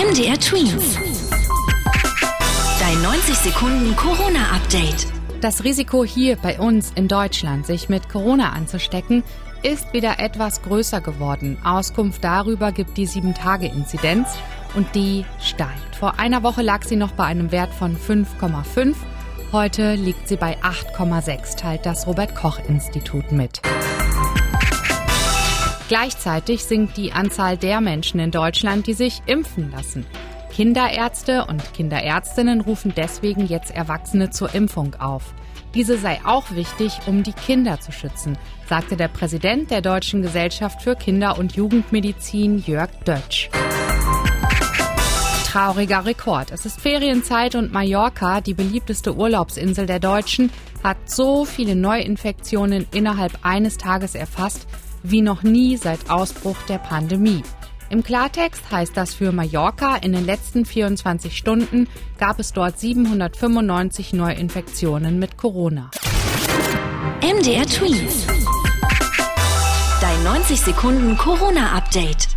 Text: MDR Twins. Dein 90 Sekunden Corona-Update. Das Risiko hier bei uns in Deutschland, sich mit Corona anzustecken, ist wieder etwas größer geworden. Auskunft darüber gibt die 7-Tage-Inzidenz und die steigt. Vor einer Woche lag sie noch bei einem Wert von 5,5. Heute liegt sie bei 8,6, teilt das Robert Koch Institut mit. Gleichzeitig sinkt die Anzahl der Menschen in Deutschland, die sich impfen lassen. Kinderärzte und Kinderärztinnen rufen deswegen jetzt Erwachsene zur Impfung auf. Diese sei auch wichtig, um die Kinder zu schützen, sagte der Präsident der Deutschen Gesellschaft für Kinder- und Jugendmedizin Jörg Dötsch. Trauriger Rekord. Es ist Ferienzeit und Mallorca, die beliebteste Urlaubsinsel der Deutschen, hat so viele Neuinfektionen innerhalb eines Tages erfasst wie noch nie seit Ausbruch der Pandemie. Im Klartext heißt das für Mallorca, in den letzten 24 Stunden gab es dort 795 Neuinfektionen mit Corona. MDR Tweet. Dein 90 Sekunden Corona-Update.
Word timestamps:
MDR 0.00 0.40
Twins. 0.40 0.96
Dein 2.80 3.02
90 3.02 3.34
Sekunden 3.34 3.94
Corona-Update. 3.96 5.06
Das 5.42 5.62
Risiko 5.62 6.06
hier 6.06 6.36
bei 6.36 6.58
uns 6.58 6.90
in 6.94 7.06
Deutschland, 7.06 7.66
sich 7.66 7.90
mit 7.90 8.08
Corona 8.08 8.52
anzustecken, 8.52 9.22
ist 9.62 9.92
wieder 9.92 10.18
etwas 10.18 10.62
größer 10.62 11.02
geworden. 11.02 11.58
Auskunft 11.62 12.24
darüber 12.24 12.72
gibt 12.72 12.96
die 12.96 13.06
7-Tage-Inzidenz 13.06 14.38
und 14.74 14.86
die 14.94 15.26
steigt. 15.38 15.96
Vor 15.96 16.18
einer 16.18 16.42
Woche 16.42 16.62
lag 16.62 16.82
sie 16.84 16.96
noch 16.96 17.12
bei 17.12 17.24
einem 17.24 17.52
Wert 17.52 17.74
von 17.74 17.94
5,5. 17.94 18.94
Heute 19.52 19.96
liegt 19.96 20.28
sie 20.28 20.36
bei 20.36 20.56
8,6, 20.62 21.58
teilt 21.58 21.84
das 21.84 22.06
Robert 22.06 22.34
Koch 22.34 22.58
Institut 22.68 23.32
mit. 23.32 23.60
Gleichzeitig 25.90 26.62
sinkt 26.62 26.96
die 26.96 27.10
Anzahl 27.10 27.56
der 27.56 27.80
Menschen 27.80 28.20
in 28.20 28.30
Deutschland, 28.30 28.86
die 28.86 28.92
sich 28.92 29.22
impfen 29.26 29.72
lassen. 29.72 30.06
Kinderärzte 30.52 31.46
und 31.46 31.74
Kinderärztinnen 31.74 32.60
rufen 32.60 32.92
deswegen 32.96 33.44
jetzt 33.48 33.72
Erwachsene 33.72 34.30
zur 34.30 34.54
Impfung 34.54 34.94
auf. 35.00 35.34
Diese 35.74 35.98
sei 35.98 36.20
auch 36.24 36.52
wichtig, 36.52 37.00
um 37.06 37.24
die 37.24 37.32
Kinder 37.32 37.80
zu 37.80 37.90
schützen, 37.90 38.38
sagte 38.68 38.96
der 38.96 39.08
Präsident 39.08 39.72
der 39.72 39.80
Deutschen 39.80 40.22
Gesellschaft 40.22 40.80
für 40.80 40.94
Kinder- 40.94 41.36
und 41.38 41.56
Jugendmedizin 41.56 42.62
Jörg 42.64 42.90
Dötsch. 43.04 43.50
Trauriger 45.44 46.06
Rekord. 46.06 46.52
Es 46.52 46.66
ist 46.66 46.80
Ferienzeit 46.80 47.56
und 47.56 47.72
Mallorca, 47.72 48.40
die 48.40 48.54
beliebteste 48.54 49.16
Urlaubsinsel 49.16 49.86
der 49.86 49.98
Deutschen, 49.98 50.52
hat 50.84 51.10
so 51.10 51.44
viele 51.44 51.74
Neuinfektionen 51.74 52.86
innerhalb 52.92 53.44
eines 53.44 53.76
Tages 53.76 54.14
erfasst 54.14 54.68
wie 55.02 55.22
noch 55.22 55.42
nie 55.42 55.76
seit 55.76 56.10
Ausbruch 56.10 56.56
der 56.68 56.78
Pandemie. 56.78 57.42
Im 57.90 58.04
Klartext 58.04 58.70
heißt 58.70 58.96
das 58.96 59.14
für 59.14 59.32
Mallorca, 59.32 59.96
in 59.96 60.12
den 60.12 60.24
letzten 60.24 60.64
24 60.64 61.36
Stunden 61.36 61.88
gab 62.18 62.38
es 62.38 62.52
dort 62.52 62.78
795 62.78 64.12
Neuinfektionen 64.12 65.18
mit 65.18 65.36
Corona. 65.36 65.90
MDR 67.20 67.66
Tweet. 67.66 68.10
Dein 70.00 70.22
90 70.22 70.60
Sekunden 70.60 71.18
Corona-Update. 71.18 72.29